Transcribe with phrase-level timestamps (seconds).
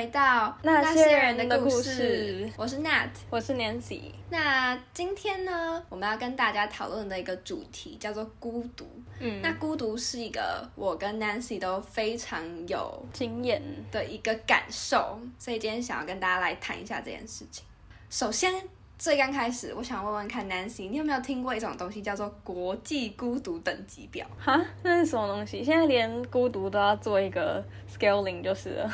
[0.00, 2.50] 回到那些人的故事。
[2.56, 4.04] 我是 Nat，我是 Nancy。
[4.30, 8.88] 那今天呢，我们要跟大家讨论的一个主题叫做孤独。
[9.18, 13.60] 嗯，那孤独是一个我跟 Nancy 都非常有经验
[13.92, 17.62] 的一个感受，所以今天想要跟大家来谈一下这件事情。
[18.08, 18.54] 首先。
[19.00, 24.26] 最刚开始，我想问问看，Nancy，你有没有听过一种东西叫做国际孤独等级表？
[24.38, 25.64] 哈，那是什么东西？
[25.64, 28.92] 现在连孤独都要做一个 scaling 就是了。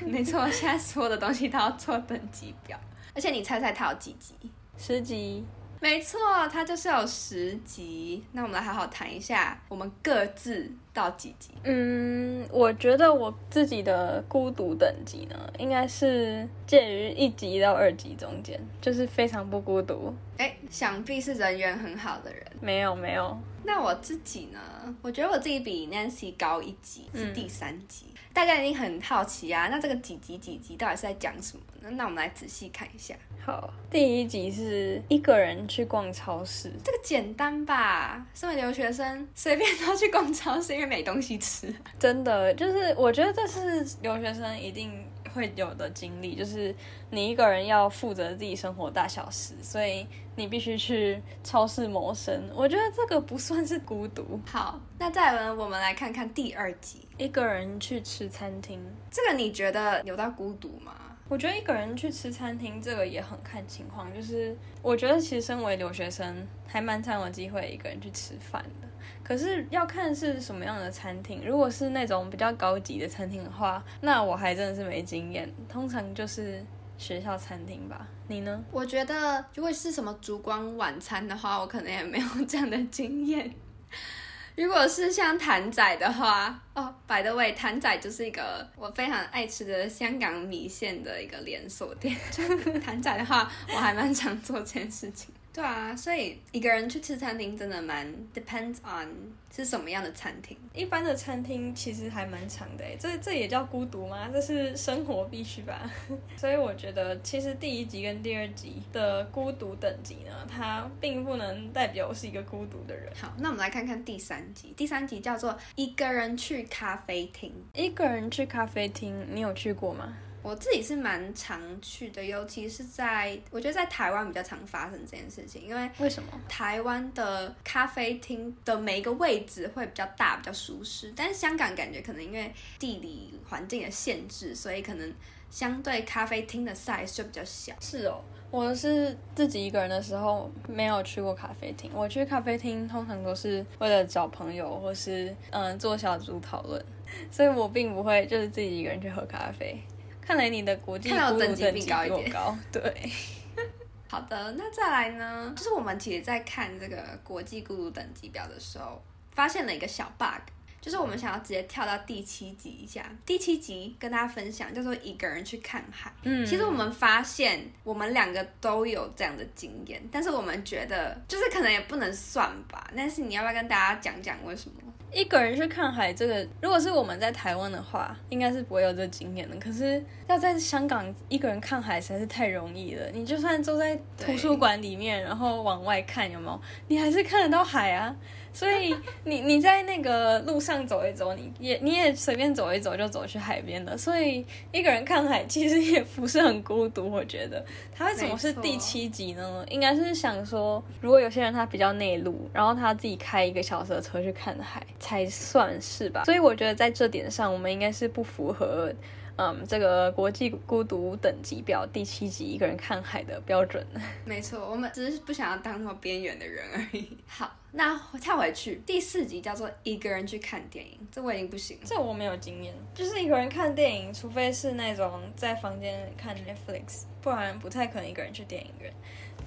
[0.06, 2.78] 没错，现在所有的东西都要做等级表，
[3.14, 4.34] 而且你猜猜它有几级？
[4.76, 5.44] 十级。
[5.80, 6.18] 没错，
[6.50, 8.24] 它就是有十级。
[8.32, 11.50] 那我们来好好谈一下，我们各自到几级？
[11.62, 20.14] 嗯，我觉得我自己的孤独等级呢，应该是介于一级到二级中间，就是非常不孤独。
[20.38, 22.42] 哎，想必是人缘很好的人。
[22.62, 23.36] 没有，没有。
[23.62, 24.58] 那我自己呢？
[25.02, 28.06] 我觉得我自己比 Nancy 高一级，是第三级。
[28.34, 31.88] 大家一定很好奇啊，那这个几集几集到底是在讲什么呢？
[31.92, 33.14] 那我们来仔细看一下。
[33.46, 38.26] 好，第一集是一个人去逛超市，这个简单吧？
[38.34, 41.72] 身为留学生，随便都去逛超市，因为没东西吃。
[41.98, 44.92] 真的，就是我觉得这是留学生一定。
[45.34, 46.74] 会有的经历就是
[47.10, 52.48] 你一个人要负责自己生活大小事，所以你必须去超市谋生。
[52.54, 54.40] 我觉得这个不算是孤独。
[54.46, 60.92] 好，那再来我们来看看第二集，一个人去吃餐厅，这个你觉得有到孤独吗？
[61.26, 64.14] 我觉得一个人去吃餐厅，这个也很看情况。
[64.14, 68.88] 就是我觉得其实身为留学生，还蛮常有机会一个人去吃饭的。
[69.24, 75.50] 可是要看是什么样的餐厅，如果是那种比较高级的餐厅的话，那我还真的是没经验。
[75.68, 76.62] 通常就是
[76.98, 78.06] 学校餐厅吧。
[78.28, 78.62] 你呢？
[78.70, 83.50] 我觉得如果是什么烛光晚餐的话，我可能也没有这样的经验。
[84.56, 92.16] 如果是像谭仔的话，哦，by the way，谭仔就是一个我非常爱吃的香港米线的一个连锁店。
[92.80, 95.34] 谭仔的话，我还蛮常做这件事情。
[95.54, 99.08] 对啊，所以一个人去吃餐厅真的蛮 depends on
[99.54, 100.58] 是什么样的餐厅。
[100.74, 104.28] 一般的餐厅其实还蛮长的，这这也叫孤独吗？
[104.32, 105.88] 这是生活必须吧。
[106.36, 113.12] 所以我觉得其实第一集跟第二集的孤独等级呢，它并不能代表我是一个孤独的人。
[113.14, 114.74] 好，那我们来看看第三集。
[114.76, 117.52] 第三集叫做一个人去咖啡厅。
[117.74, 120.16] 一个人去咖啡厅，你有去过吗？
[120.44, 135.14] 我自己是蛮常去的，尤其是在我觉得在台湾比较常发生这件事情，因为为什么台湾的咖啡厅的每一个位置会比较大、比较舒适，但是香港感觉可能因为地理环境的限制，所以可能
[135.50, 137.72] 相对咖啡厅的 size 就比较小。
[137.80, 146.84] 是哦，我是自己一个人的时候没有去过咖啡厅，我去咖啡厅通常都是为了找朋友或是嗯做小组讨论，
[147.32, 149.82] 所以我并不会就是自己一个人去喝咖啡。
[150.26, 153.10] 看来你的国际孤独等级比高一点，高对。
[154.08, 155.52] 好的，那再来呢？
[155.56, 159.02] 就是我们其实，在看这个国际孤独等级表的时候，
[159.32, 160.40] 发现了一个小 bug，
[160.84, 163.02] 就是我们想要直接跳到第七集一下。
[163.24, 166.12] 第七集跟大家分享，叫做一个人去看海。
[166.24, 172.86] 嗯，其实我们发现，我们两个都有这样的经验，但是我们觉得，就是可能也不能算吧。
[172.94, 174.76] 但是你要不要跟大家讲讲为什么？
[175.10, 179.56] 一个人去看海，这个如果是我们在台湾的话，应该是不会有这经验的。
[179.56, 183.08] 可是要在香港一个人看海实在是太容易了。
[183.10, 186.60] 你就算坐在图书馆里面，然后往外看，有没有？
[186.88, 188.14] 你还是看得到海啊。
[188.54, 188.94] 所以
[189.24, 193.98] 你你在那个路上走一走，你也你也随便走一走就走去海边了。
[193.98, 197.62] 所以一个人看海其实也不是很孤独，我觉得。
[197.92, 199.66] 他为什么是第七集呢？
[199.68, 206.22] 应该是想说，如果有些人他比较内陆，然后他自己开一个小时的车去看海，才算是吧。
[206.24, 208.92] 所以我觉得在这点上，我们应该是不符合。
[209.36, 213.84] 嗯，这个国际孤独等级表第七集一个人看海的标准。
[214.24, 217.16] 没错，我们只是不想要当那么边缘的人而已。
[217.26, 221.82] 好，那跳回去，第四集叫做一个人去看电影，这我已经不行了。
[221.84, 228.92] 这我没有经验，就是一个人看电影，除非是那种在房间看 Netflix，不然不太可能一个人去电影院。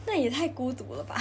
[0.05, 1.15] 那也太孤独了吧。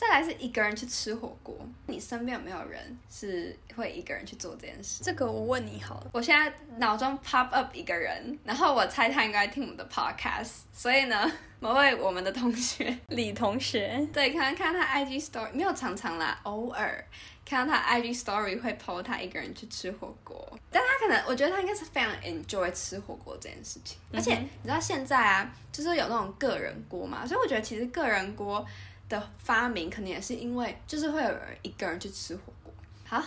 [0.00, 1.54] 再来是一个人去吃火锅，
[1.86, 5.04] 你身边有没有人是会一个人去做这件事？
[5.04, 11.30] 这个我问你好了，我现在脑中 pop up 一个人，然后我猜他应该听我们的 podcast，所以呢，
[11.60, 17.04] 某位我们的同学 李同学，对，看看他 IG story，没有常常啦，偶尔
[17.44, 28.66] 看到他 IG story 会 po 他一个人去吃火锅，但他可能我觉得他应该是非常 enjoy 吃火锅这件事情，而且你知道现在啊，就是有那种个人锅嘛，所以我觉得其实个人锅。
[29.10, 32.72] 的发明可能也是因为，就是会有人一个人去吃火锅。
[33.04, 33.22] 好，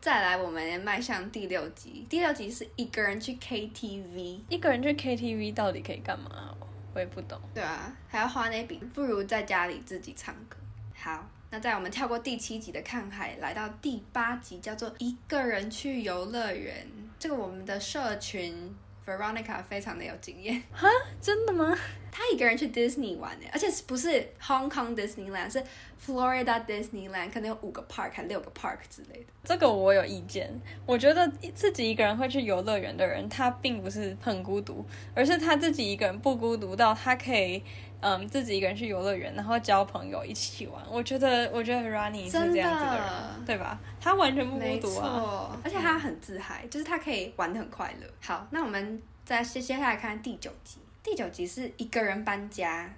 [0.00, 2.04] 再来，我们也迈向第六集。
[2.10, 6.54] 第六集是一个人去 KTV，一个人去 KTV 到底可以干嘛？
[6.92, 7.40] 我也不懂。
[7.54, 10.56] 对啊，还要花那笔，不如在家里自己唱歌。
[10.94, 16.86] 好，那在我们跳过第七集的看海，来到第八集，叫做一个人去游乐园。
[17.18, 18.74] 这个我们的社群
[19.06, 20.60] Veronica 非常的有经验。
[20.72, 20.88] 哈，
[21.22, 21.76] 真的吗？
[22.18, 24.08] 他一个人去 Disney 玩呢，而且不是
[24.42, 25.62] Hong Kong Disneyland，是
[26.04, 29.26] Florida Disneyland，可能有五个 park 还六个 park 之类的。
[29.44, 30.50] 这个我有意见，
[30.84, 34.84] 我觉得自己一个人会去游乐园的人，他并不是很孤独，
[35.14, 37.62] 而是他自己一个人不孤独到他可以。
[38.00, 40.80] 嗯，自己一个人去游乐园，然后交朋友一起玩。
[40.88, 43.76] 我觉得，我觉得 Rani 是这样子的人，对吧？
[44.00, 48.06] 他完全不孤独啊，而且他很自嗨，就是他可以玩的很快乐。
[48.20, 50.78] 好，那我们再接接下来看第九集。
[51.02, 52.92] 第九集是一个人搬家。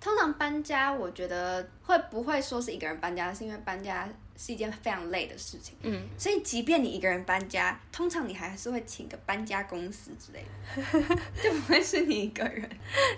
[0.00, 4.08] 通常搬家，我觉得会不会说是一个人搬家，是因为搬家。
[4.40, 10.44] 是一件非常累的事情，嗯，所以即便你一个人搬家，通常你还是会请个搬家公司之类
[10.76, 12.70] 的， 就不会是你一个人。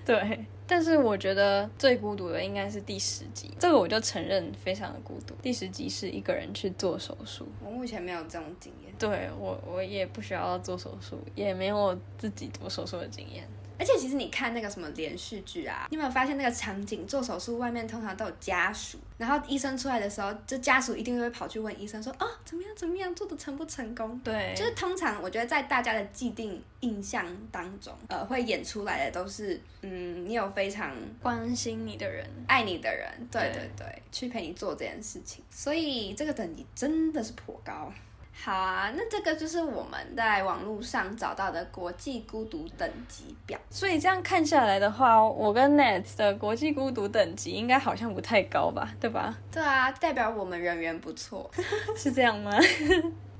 [0.02, 5.34] 对，但是我觉得最孤独的应该是第十集，这个我就承认非常的孤独。
[5.42, 8.94] 第十集是一个人去做手术，我目前没有这种经验。
[8.96, 13.44] 对我，我也不需要做手术，也没有自己做手术的经验。
[13.80, 24.20] 而且其实你看那个什么连续剧啊，你有没有发现那个场景做手术外面通常都有家属，然后医生出来的时候，这家属一定会跑去问医生说，哦，怎么样怎么样，做的成不成功？
[24.22, 30.90] 对，就是通常我觉得在大家的既定印象当中，呃，会演出来的都是，嗯，你有非常
[31.22, 37.92] 关心你的人，爱你的人，对对对，去陪你做这件事情，所以这个等级真的是颇高。
[38.32, 43.60] 好啊，那这个就是我们在网络上找到的国际孤独等级表。
[43.68, 48.94] 所以这样看下来的话，我跟 Net 的国际孤独等级应该好像不太高吧？
[48.98, 49.36] 对吧？
[49.52, 51.50] 对啊，代表我们人缘不错，
[51.94, 52.50] 是这样吗？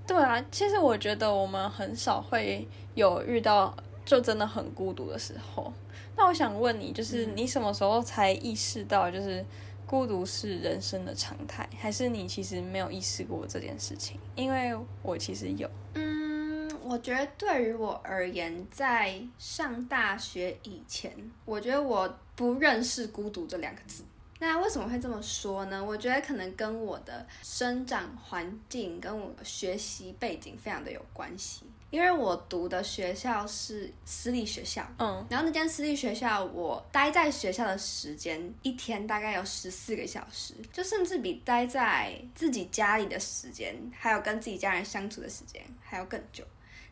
[0.07, 5.73] 对啊，其实我觉得我们很少会有遇到就真的很孤独的时候。
[6.17, 9.45] 那我想问你，就是你什么时候才意识到，就是？
[9.87, 14.21] 孤独是人生的常态，还是你其实没有意识过这件事情？
[14.37, 14.73] 因为
[15.03, 15.69] 我其实有。
[15.95, 21.13] 嗯，我觉得对于我而言，在上大学以前，
[21.45, 24.05] 我觉得我不认识孤独这两个字。
[24.39, 25.85] 那为什么会这么说呢？
[25.85, 31.65] 我觉得可能跟我的生长环境跟我学习背景非常的有关系。
[31.91, 46.45] 因为我读的学校是私立学校，嗯，然后那间私立学校，我待在学校的时间一天大概有十四个小时，就甚至比待在自己家里的时间，还有跟自己家人相处的时间还要更久。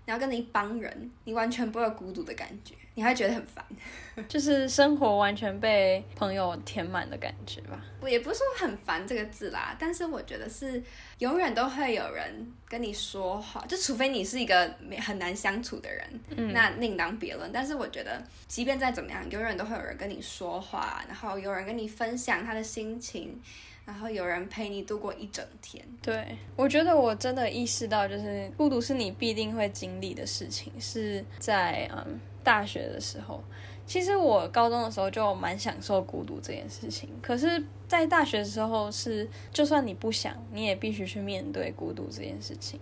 [0.05, 3.65] 然后跟着一帮人，你完全不会有孤独的感觉，你还觉得很烦，
[4.27, 7.81] 就是生活完全被朋友填满的感觉吧。
[8.01, 10.83] 我也不是说很烦这个字啦，但是我觉得是
[11.19, 14.69] 永远都会有人跟你说话，就除非你是一个
[14.99, 17.49] 很难相处的人，那另当别论。
[17.53, 23.41] 但是我觉得，即便再怎么样，永远都会有人跟你说话，然后有人跟你分享他的心情。
[23.87, 25.83] 然后有人陪你度过一整天。
[26.03, 30.71] 对，我觉得我真的意识到，就是孤独是你必定会经历的事情。
[30.79, 33.45] 是在嗯大学的时候，
[33.85, 37.11] 其实我高中的时候就蛮享受孤独这件事情。
[37.21, 42.81] 可是，在大学的时候，是就算你不想，你也必须去面对孤独这件事情。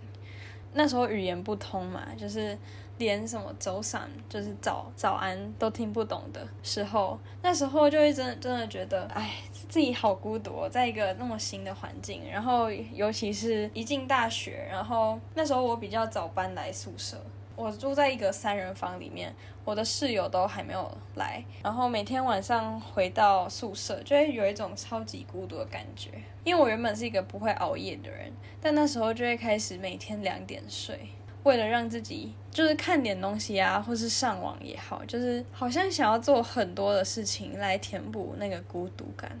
[0.71, 2.57] 那时候语言不通嘛，就是
[2.97, 9.33] 连什么走散，就是早早安都听不懂的时候，那时候就会真真的觉得，哎。
[9.67, 17.17] 自己好孤独，在一个那么新的环境，然后尤其是一进大学，然后那时候我比较早搬来宿舍，
[17.57, 19.33] 我住在一个三人房里面，
[19.65, 26.11] 我的室友都还没有来，然后每天晚上回到宿舍，就会有一种超级孤独的感觉，
[26.43, 31.09] 因为我原本是一个不会熬夜的人，但那时候就会开始每天两点睡。
[31.41, 39.31] 为了让自己就是看点东西啊，或是上网也好，就是好像想要做很多的事情来填补那个孤独感。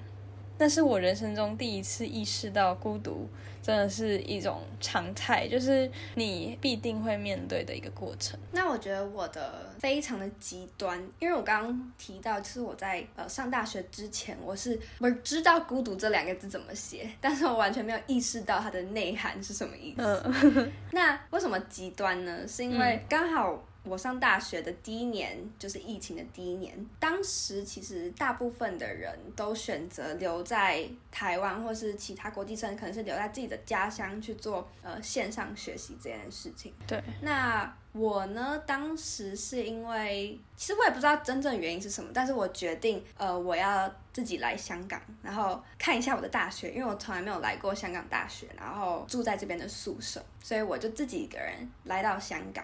[0.57, 3.27] 那是我人生中第一次意识到孤独
[3.67, 8.39] 真的是一种常态，就是你必定会面对的一个过程。
[8.53, 20.31] 那我觉得我的非常的极端，因为我刚刚提到，就是我在呃上大学之前，我是我知道孤独这两个字怎么写， 但是我完全没有意识到它的内涵是什么意思。
[20.91, 22.47] 那为什么极端呢？
[22.47, 23.61] 是因为刚好。
[23.87, 36.73] 我上大学的第一年，就是疫情的第一年，当时其实大部分的人都选择留在台湾，或是其他国际生可能是留在自己的家乡去做呃线上学习这件事情。
[36.85, 52.63] 对，那我呢，当时是因为其实我也不知道真正原因是什么，但是我决定呃我要自己来香港，然后看一下我的大学，因为我从来没有来过香港大学，然后住在这边的宿舍，所以我就自己一个人来到香港。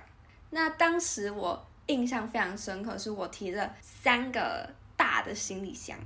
[0.54, 5.98] 那当时我印象非常深刻，是我提着三个大的行李箱，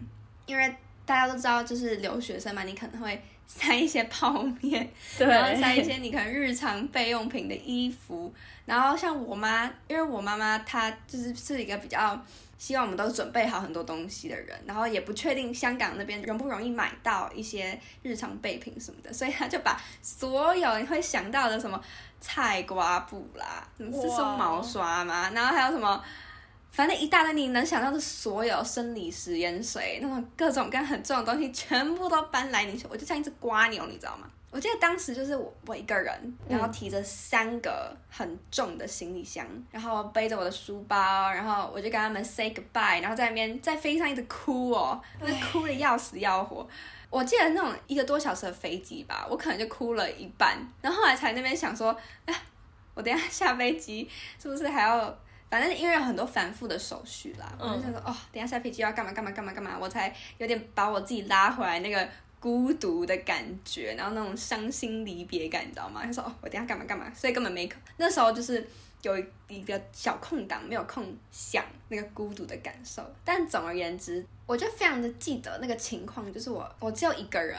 [0.46, 0.75] 因为
[1.06, 4.88] 大家都知道，就是留学生嘛，你可能会塞一些泡面，
[5.18, 8.32] 然后塞一些你可能日常备用品的衣服，
[8.66, 12.22] 然后像我妈，因为我妈妈她就是是一个比较
[12.58, 21.82] 希望我们都准备好很多东西的人，然后也不确定香港那边容不容易买到一些日常备品什么的，所以她就把所有你会想到的什么。
[22.20, 25.30] 菜瓜布啦，是说毛刷吗？
[25.36, 26.04] 然后还有什么，
[26.78, 34.30] 反正一大堆你能想到的所有生理食盐水那种各种各样很重的东西，全部都搬来你我就像一只瓜牛，你知道吗？
[34.52, 46.68] 我记得当时就是我我一个人，然后提着三个很重的行李箱，然后背着我的书包，然后我就跟他们 say goodbye，然后在那边在飞机上一直哭哦，那哭的要死要活。
[47.10, 52.36] 我记得那种一个多小时的飞机吧，我可能就哭了一半，然后后来才那边想说，哎，
[52.94, 54.08] 我等下下飞机
[54.40, 55.18] 是不是还要，
[55.50, 66.01] 反正因为有很多繁复的手续啦，我就想说，哦，等下下飞机要干嘛干嘛干嘛干嘛，我才有点把我自己拉回来那个孤独的感觉，然后那种伤心离别感，你知道吗？
[66.04, 68.68] 他说，哦，我等下干嘛干嘛，所以根本没可，那时候就是。
[69.04, 69.16] 有
[69.48, 73.04] 一个小空档，没有空想那个孤独的感受。
[73.24, 77.58] 但总而言之，我就非常的记得那个情况，就是我我只有一个人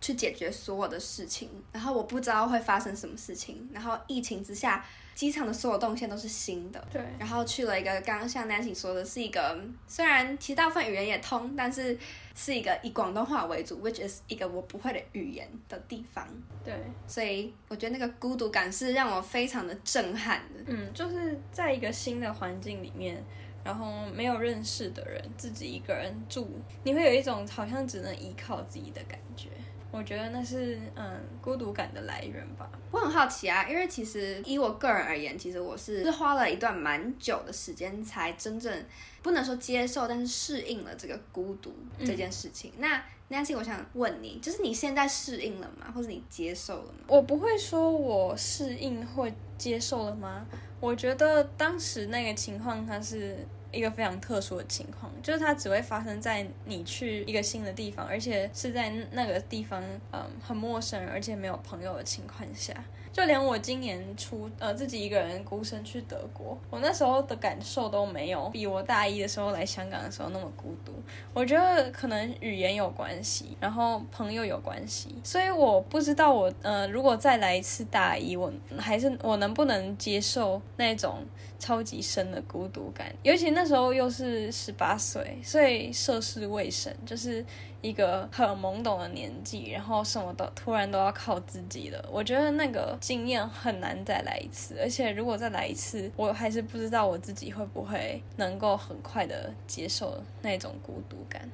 [0.00, 4.84] 去解决所有的事情，然后我不知道会发生什么事情，然后疫情之下。
[5.18, 7.02] 机场的所有动线都是新的，对。
[7.18, 11.98] 然后去了一个刚刚像 Nancy 说的，是一个虽然其实大部分语言也通，但是
[12.36, 16.24] 是一个以广东话为主，which is 一个我不会的语言的地方。
[16.64, 16.72] 对。
[17.08, 20.60] 所以我觉得那个孤独感是让我非常的震撼的。
[20.66, 23.20] 嗯，就是在一个新的环境里面，
[23.64, 26.48] 然后没有认识的人，自己一个人住，
[26.84, 29.48] 你会有一种好像只能依靠自己的感觉。
[29.90, 32.68] 我觉得那是嗯孤独感的来源吧。
[32.90, 38.84] 我很好奇啊，因为其实以我个人而言，其实我是是花了一段蛮久的时间才真正
[39.22, 42.72] 不能说接受，但是适应了这个孤独这件事情。
[42.78, 45.90] 那 Nancy，我想问你，就是你现在适应了吗？
[45.94, 47.00] 或者你接受了吗？
[47.06, 49.26] 我不会说我适应或
[49.56, 50.46] 接受了吗？
[50.80, 53.46] 我觉得当时那个情况它是。
[53.70, 59.82] 一个非常特殊的情况，就是它只会发生在你去一个新的地方，而且是在那个地方，
[60.12, 62.72] 嗯，很陌生，而且没有朋友的情况下。
[63.18, 70.92] 就连我今年初，呃，自己一个人孤身去德国，我那时候的感受都没有比我大一的时候来香港的时候那么孤独。
[71.34, 81.26] 我觉得可能语言有关系，然后朋友有关系，所以我不知道我，呃，如果再来一次大一，我还是我能不能接受那种
[81.58, 83.12] 超级深的孤独感？
[83.24, 87.44] 尤其那时候又是十八岁，所以涉世未深，就是。
[87.80, 92.08] 一个很懵懂的年纪，然后什么都突然都要靠自己了。
[92.10, 101.48] 我觉得那个经验很难再来一次，而且如果再来一次，我还是不知道我自己会不会能够很快的接受那种孤独感。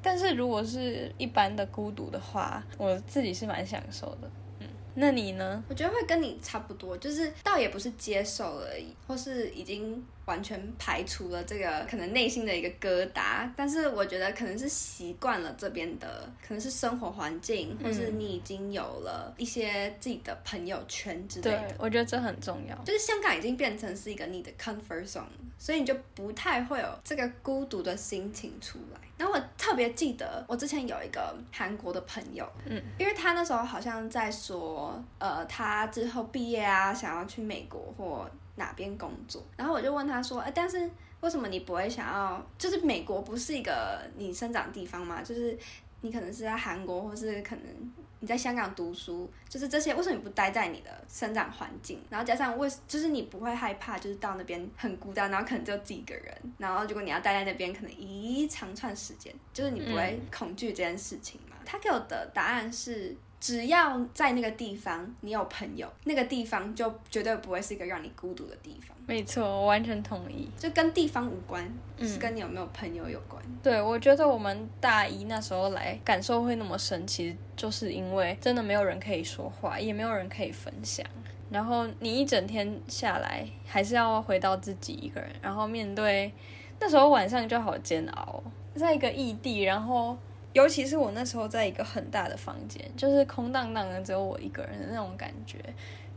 [0.00, 4.30] 但是如果是一般的孤独的话，我自己是蛮享受的。
[4.60, 5.64] 嗯，那你呢？
[5.68, 10.04] 我觉得会跟你差不多，就是倒也不是接受而已，或是已经。
[10.26, 21.74] 完全排除了这个可能内心的一个疙瘩，但是我觉得可能是习惯了这边的，可能是生活环境，或是你已经有了一些自己的朋友圈之类的。
[21.78, 22.76] 我觉得这很重要。
[22.84, 25.24] 就是香港已经变成是一个你的 comfort zone，
[25.58, 29.00] 所以你就不太会有这个孤独的心情出来。
[29.16, 38.28] 然后我特别记得，我之前有一个韩国的朋友，嗯，因为他那时候好像在说，呃，他之后毕业啊，想要去美国或。
[38.56, 39.42] 哪边工作？
[39.56, 42.46] 然后我就问他说：“哎，但是为什么你不会想要？
[42.58, 45.22] 就是美国不是一个你生长地方吗？
[45.22, 45.56] 就是
[46.00, 47.64] 你可能是在韩国，或是可能
[48.20, 52.00] 你在香港读书，就是这些，为什么你不待在你的生长环境？
[52.08, 56.34] 然后加上为，就是你不会害怕，就是到那边很孤单，然后可能就自己一个人。
[56.58, 63.16] 然后如果你要待在那边，可能一长串时间，就是你不会恐惧这件事情嘛？”他给我的答案是。
[63.44, 68.96] 只要在那个地方，你有朋友，那个地方就绝对不会是一个让你孤独的地方。
[69.06, 71.62] 没错，我完全同意，就跟地方无关，
[72.00, 73.42] 是跟你有没有朋友有关。
[73.62, 81.06] 对，我觉得我们大一那时候来感受会那么深，其实就是因为真的没有人可以说话，也没有人可以分享。
[81.50, 86.32] 然后你一整天下来还是要回到自己一个人，然后面对
[86.80, 88.42] 那时候晚上就好煎熬，
[88.74, 90.16] 在一个异地，然后
[90.54, 95.58] 尤其是我那时候在一个很大的房间，就是空荡荡的，只有我一个人的那种感觉，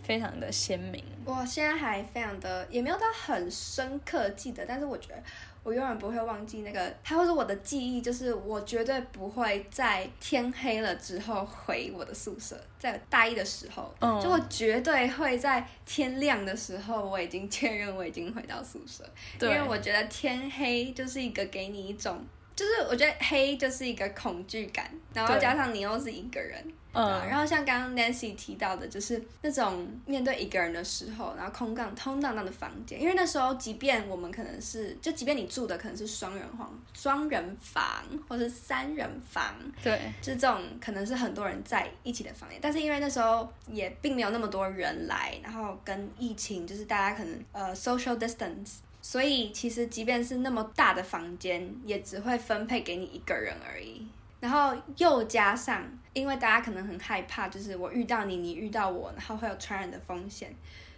[0.01, 1.03] 非常的鲜明。
[1.25, 5.22] 我现在还非常的也没有到很深刻记得，但是我觉得。
[5.63, 19.03] 我永远不会忘记那个，它会是我的记忆，就是我绝对不会在天黑了之后回我的宿舍，在大一的时候，嗯就我绝对会在天亮的时候，我已经确认我已经回到宿舍，
[19.41, 22.25] 因为我觉得天黑就是一个给你一种，
[22.57, 26.61] 就是我觉得黑就是一个恐惧感，然后加上你又是一个人。
[26.93, 48.77] 嗯，然后像刚刚 Nancy 提到的，就是那种面对一个人的时候，然后空荡空荡荡的房间，因为那时候，即便我们可能是，就即便你住的可能是双人房、双人房或是三人房，对，就是这种可能是很多人在一起的房间，但是因为那时候也并没有那么多人来，然后跟疫情就是大家可能呃 social distance，
[49.09, 54.05] 所以其实即便是那么大的房间，也只会分配给你一个人而已。
[54.41, 60.53] 然后又加上，因为大家可能很害怕，就是我遇到你，你遇到我，然后会有传染的风险，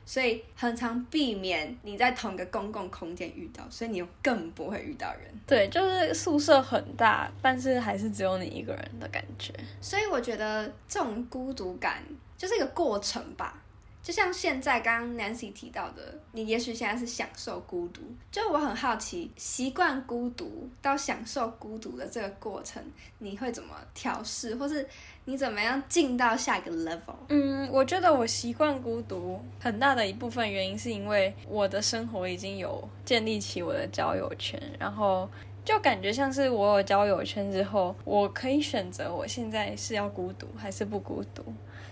[0.08, 5.32] 所以很常避免你在同一个公共空间遇到，所以你又更不会遇到人。
[5.46, 9.54] 对，就是宿舍很大，但是还是只有你一个人的感觉。
[9.80, 12.04] 所以我觉得这种孤独感
[12.36, 13.62] 就是一个过程吧。
[14.02, 18.02] 就像现在刚刚 Nancy 提到的，你也许现在是享受孤独。
[18.32, 22.82] 就我很好奇，习惯孤独到享受孤独的这个过程，
[23.20, 24.88] 你会怎么调试，或是
[25.26, 27.14] 你怎么样进到下一个 level？
[27.28, 35.30] 嗯，我觉得我习惯孤独很大的一部分原因是因为我的生活已经有建立起我的交友圈，然后
[35.66, 41.44] 就感觉像是我有交友圈之后，我可以选择我现在是要孤独还是不孤独，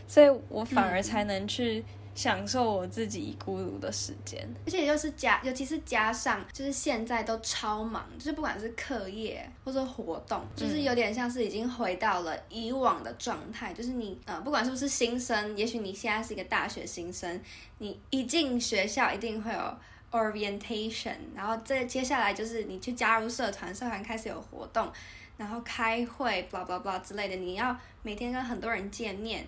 [0.07, 1.83] 所以我反而才能去。
[2.17, 13.71] 享受我自己孤独的时间，而且就是加，尤其是加上，就是现在都超忙，就是不管是课业或者活动，就是有点像是已经回到了以往的状态。
[13.71, 17.39] 就是你，呃，不管是不是新生，也许你现在是一个大学新生，
[17.77, 19.77] 你一进学校一定会有
[20.09, 24.91] orientation，然后这接下来就是你去加入社团，社团开始有活动，
[25.37, 29.45] 然后开会，blah blah blah 之类的，你要每天跟很多人见面。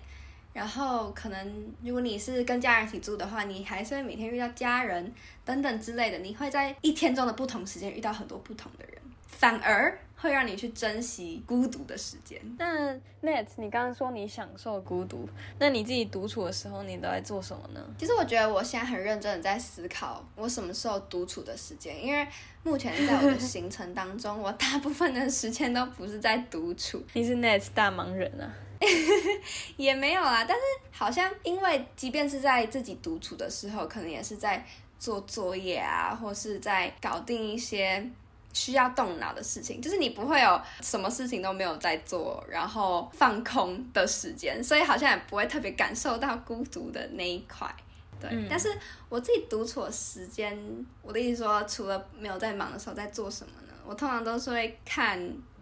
[0.52, 5.12] 然后可能，如果你是跟家人一起住的话，你还是会每天遇到家人
[5.44, 6.18] 等等之类的。
[6.18, 8.94] 你会在一天中的不同时间遇到很多不同的人，
[9.26, 12.40] 反而会让你去珍惜孤独的时间。
[12.58, 15.28] 那 Net，你刚刚说你享受孤独，
[15.60, 17.80] 那你自己独处的时候，你都在做什么呢？
[17.96, 22.26] 其实我觉得我现在很认真的在思考，我什么时候独处的时间，因为
[22.64, 27.00] 目前在我的行程当中，我大部分的时间都不是在独处。
[27.14, 28.50] 你是 Net 大忙人啊。
[29.76, 34.64] 也没有啦，但是好像因为即便是在自己独处的时候，可能也是在
[34.98, 38.04] 做作业啊，或是在搞定一些
[38.52, 47.72] 需要动脑的事情，就是你不会有什么事情都没有在做，然后放空的时间，所以好像也不会特别感受到孤独的那一块。
[48.20, 48.76] 对，但是
[49.08, 50.58] 我自己独处的时间，
[51.00, 53.72] 我的意思说，除了没有在忙的时候，在做什么呢？
[53.86, 55.18] 我通常都是会看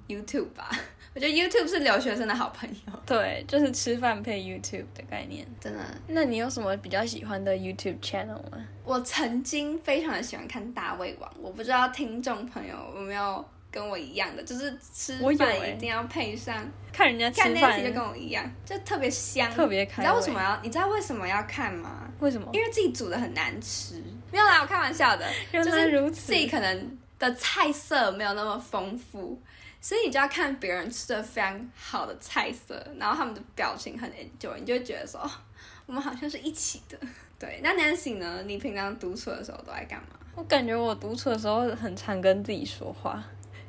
[0.08, 0.68] YouTube 吧。
[1.14, 2.92] 我觉得 YouTube 是留学生的好朋友。
[3.06, 5.46] 对，就是吃饭配 YouTube 的概念。
[5.60, 5.80] 真的？
[6.06, 8.58] 那你有什么比较喜欢的 YouTube channel 吗？
[8.84, 20.02] 我曾经非常的喜欢看大胃王，我不知道听众朋友有没有跟我一样的，就是吃饭一定要配上看人家吃饭，就跟我一样，就特别香，特别开。
[20.02, 20.60] 你知道为什么要？
[20.62, 22.08] 你知道为什么要看吗？
[22.20, 22.48] 为什么？
[22.52, 24.02] 因为自己煮的很难吃。
[24.30, 29.40] 没有啦，我开玩笑的，就是自己可能的菜色没有那么丰富。
[29.80, 35.30] 所以你就要看别人吃的非常好的菜色，然后他们的表情很 enjoy，你就会觉得说，
[35.86, 36.98] 我们好像是一起的。
[37.38, 38.42] 对，那 Nancy 呢？
[38.42, 40.08] 你平常独处的时候都在干嘛？
[40.34, 43.24] 我感觉我独处的时候很常跟自己说话，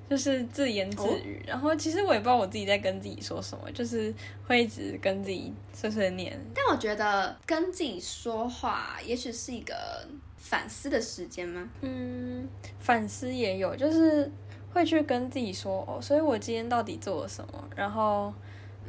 [0.10, 1.44] 就是自言自语。
[1.46, 4.12] 然后其实我也不知道我自己在跟自己说什么，就是
[4.48, 6.36] 会一直跟自己碎碎念。
[6.56, 9.76] 但我觉得跟自己说话，也许是一个
[10.40, 11.70] 反思的时间吗？
[11.82, 12.50] 嗯，
[12.80, 14.32] 反思也有，就是。
[14.72, 17.70] 会去跟自己说哦，所以我今天到底做了什么？
[17.76, 18.32] 然后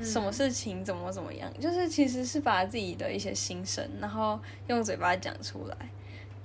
[0.03, 1.51] 什么事情怎么怎么样？
[1.59, 5.77] 就是其实是把自己的一些心声，然后用嘴巴讲出来。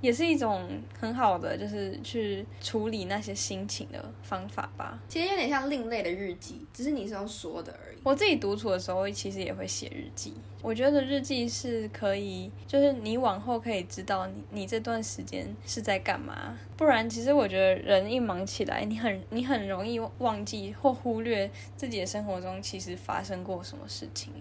[0.02, 0.68] 也是一种
[1.00, 5.00] 很好的，就是去处理那些心情的方法吧。
[5.08, 7.98] 其实有点像另类的日记，只是你是用说的而已。
[8.04, 10.34] 我自己独处的时候，其实也会写日记。
[10.62, 16.58] 我觉得日记是可以，就是你往后可以知道你你这段时间是在干嘛。
[16.76, 24.32] 不然，其实我觉得人一忙起来，你很你很容易忘记或忽略自己的生活中其实发生过什么事情。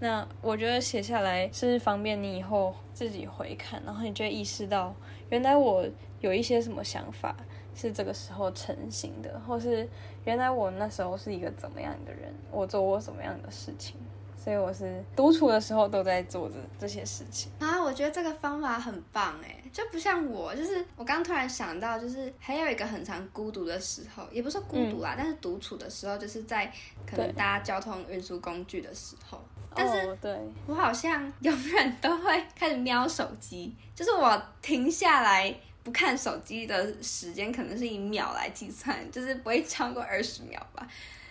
[0.00, 4.94] 那我觉得写下来是方便你以后自己回看，然后你就会意识到，
[5.28, 5.86] 原来我
[6.20, 7.36] 有一些什么想法
[7.74, 9.86] 是这个时候成型的，或是
[10.24, 13.96] 原来我那时候是一个怎么样的人，我做过什么样的事情。
[14.42, 26.72] 所以我是独处的时候都在做这这些事情啊，我觉得这个方法很棒哎，就不像我，就是我刚突然想到，就是还有一个很常孤独的时候，也不是孤独啦，但是独处的时候，就是在
[27.06, 29.38] 可能搭交通运输工具的时候。
[29.74, 40.86] 但是，对我好像永远都会开始瞄手机，就是我停下来不看手机的时间，可能是以秒来计算，就是不会超过二十秒吧。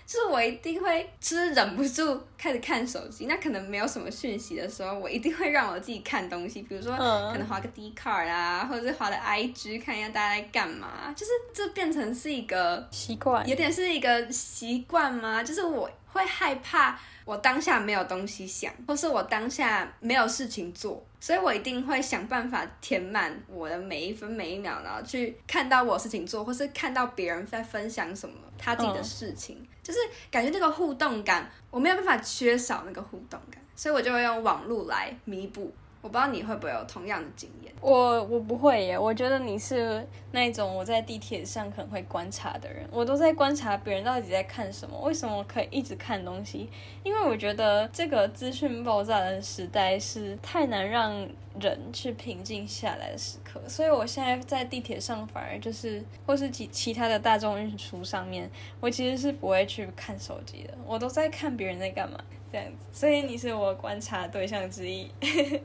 [0.06, 3.28] 就是我一定会，就是忍不住开始看手机。
[3.28, 11.14] 那可能没有什么讯息的时候，我一定会让我自己看东西，比如说可能划个 D card 啊，或者是划的 IG 看一下大家在干嘛。
[11.16, 15.44] 就是这变成是一个习惯，有点是一个习惯吗？
[15.44, 17.00] 就是我会害怕。
[17.26, 30.00] 我当下没有东西想，或是我当下没有事情做，所以我一定会想办法填满我的每一分每一秒，然后去看到我事情做，或是看到别人在分享什么他自己的事情，就是
[30.32, 35.72] 感觉那个互动感，我没有办法缺少那个互动感，所以我就会用网络来弥补。
[36.02, 38.98] 我不知道你会不会有同样的经验，我我不会耶。
[38.98, 46.70] 我觉得你是那种我在地铁上可能会观察的人，我都在观察别人到底在看什么，为什么可以一直看东西？
[47.04, 51.28] 因为我觉得这个资讯爆炸的时代是太难让
[51.60, 62.18] 人去平静下来的时刻，所以我现在在地铁上反而就是或是其其他的大众运输上面，我其实是不会去看手机的，我都在看别人在干嘛。
[62.52, 65.08] 这样子，所以你是我观察对象之一，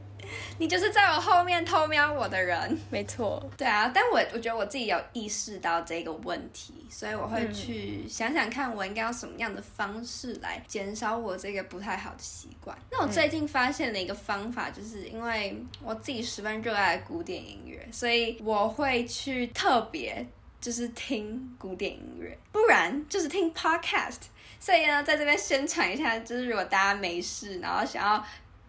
[0.59, 3.43] 你就是在我后面偷瞄我的人，没错。
[3.57, 12.77] 对啊，但我我觉得我自己有意识到这个问题，所以我会去想想看，我应该用什么样的方式来减少我这个不太好的习惯。
[12.91, 20.27] 那我最近发现了一个方法，就是因为我自己十分热爱古典音乐，所以我会去特别
[20.61, 24.19] 就是听古典音乐，不然就是听 podcast。
[24.61, 28.25] 所以呢，在这边宣传一下，就是如果大家没事，然后想要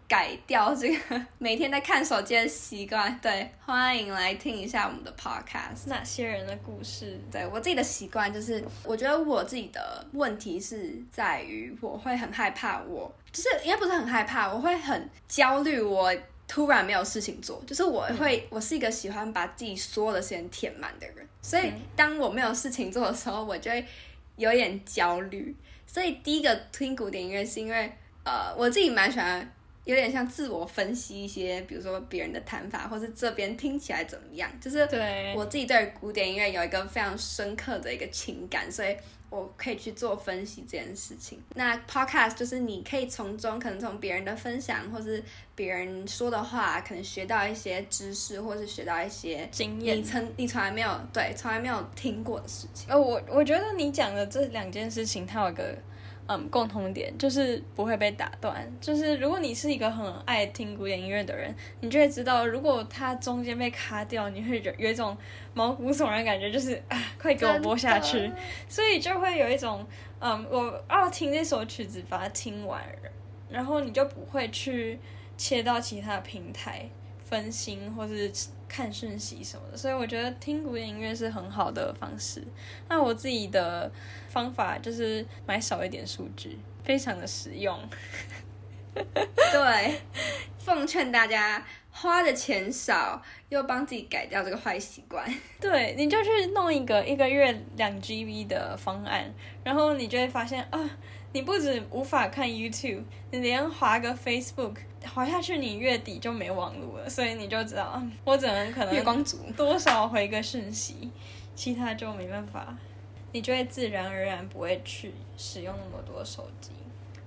[0.07, 5.87] 改掉这个每天在看手机的习惯，对，欢迎来听一下我们的 podcast。
[5.87, 7.19] 哪些人的故事？
[7.31, 16.13] 对我自己的习惯，就是我觉得我自己的问题是在于，我会很害怕，我就是应该不是很害怕，我会很焦虑，我
[16.47, 23.83] 突然没有事情做，就是我会，我是一个喜欢把自己所有的时间填满的人，所以当我没有事情做的时候，我就会
[24.35, 25.55] 有点焦虑。
[25.87, 27.91] 所以第一个听古典音乐是因为，
[28.23, 29.54] 呃，我自己蛮喜欢，
[29.85, 34.79] 有点像自我分析一些，比如说别人的弹法，或是这边听起来怎么样，就是
[35.35, 38.97] 我自己对古典音乐有一个非常深刻的一个情感，所以
[39.29, 41.39] 我可以去做分析这件事情。
[41.53, 52.89] 那 podcast 就是你可以从中可能从别人的分享，或是别人说的话，可能学到一些知识，或是学到一些经验，你曾你从来没有对从来没有听过的事情。
[52.89, 55.77] 呃，我我觉得你讲的这两件事情，它有个。
[56.27, 58.67] 嗯，共同点就是不会被打断。
[58.81, 65.15] 就是如果你是一个很爱听古典音乐的人，你就会知道，如果它中间被卡掉，你会有有一种
[65.53, 68.31] 毛骨悚然感觉，就是 啊，快给我播下去。
[68.67, 69.85] 所以就会有一种，
[70.19, 72.81] 嗯，我要听这首曲子，把它听完，
[73.49, 74.99] 然后你就不会去
[75.37, 78.31] 切到其他平台分心，或是。
[78.67, 82.43] 看讯息什么的，所以我觉得听古典音乐是很好的方式。
[82.89, 83.91] 那我自己的
[84.29, 87.77] 方法就是买少一点数据，非常的实用。
[88.93, 90.01] 对，
[90.57, 95.25] 奉劝大家花的钱少，又帮自己改掉这个坏习惯。
[95.59, 100.89] 对，你就去弄一个一个月两 GB 的方案，然后你就会发现啊。
[101.35, 104.77] 你不止无法看 YouTube，你连滑个 Facebook
[105.13, 111.11] 滑下去，你月底就没网络了，所以你就知道，我只能可能月光族多少回个讯息，
[111.53, 112.77] 其他就没办法，
[113.33, 116.71] 你就会自然而然不会去使用那么多手机。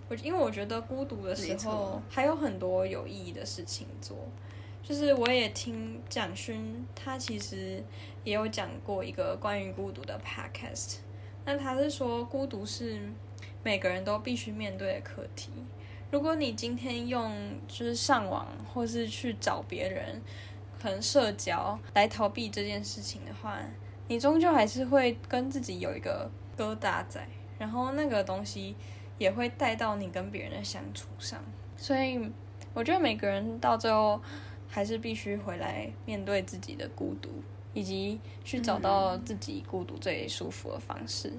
[0.09, 4.17] 我因为我觉得孤独的时候还有很多有意义的事情做，
[4.83, 7.85] 就是我也听蒋勋，他其实
[8.25, 11.01] 也有讲过一个关于孤独的 Podcast，
[11.45, 13.03] 那他是说孤独是。
[13.63, 15.51] 每个人都必须面对的课题。
[16.11, 17.31] 如果你今天用
[17.67, 20.23] 就是上网或是去找别人，
[20.81, 23.59] 可能社交来逃避这件事情的话，
[24.07, 28.75] 你终究还是会跟自己有一个疙瘩在，然后那个东西
[29.19, 31.43] 也会带到你跟别人的相处上。
[31.77, 32.19] 所以
[32.73, 34.19] 我觉得每个人到最后
[34.67, 37.29] 还是必须回来面对自己的孤独，
[37.75, 41.33] 以及去找到自己孤独最舒服的方式。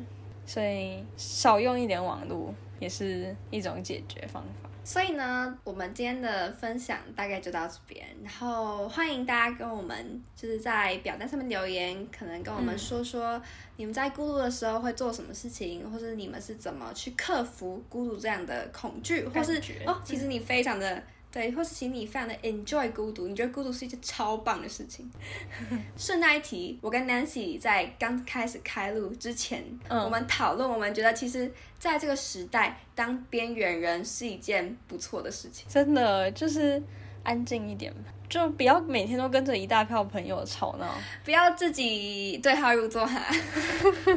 [0.49, 4.67] 所以少用一点网络也是一种解决方法。
[4.83, 13.39] 所以呢，我们今天的分享大概就到这边，然后欢迎大家跟我们就是在表单上面留言，可能跟我们说说
[13.77, 21.03] 你们在孤独的时候会做什么事情，或者你们是怎么去克服孤独这样的恐惧，或是哦，其实你非常的。
[21.31, 25.09] 对，或是请你非常的 enjoy 孤独，你觉得孤独是一件超棒的事情。
[25.95, 35.67] 顺带一提，我跟 Nancy 在刚开始开录之前，我们讨论，我们觉得其实在这个时代，当边缘人是一件不错的事情。
[35.69, 36.81] 真的，就是
[37.29, 38.11] 安静一点吧。
[38.27, 40.87] 就不要每天都跟着一大票朋友吵闹，
[41.25, 43.19] 不要自己对号入座哈。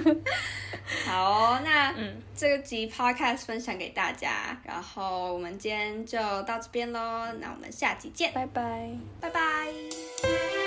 [1.06, 10.61] 好，那嗯这个集 podcast 分享给大家，然后我们今天就到这边喽，那我们下集见，拜拜，拜拜。